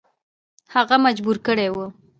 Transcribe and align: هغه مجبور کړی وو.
هغه 0.73 0.95
مجبور 1.05 1.37
کړی 1.47 1.67
وو. 1.71 1.85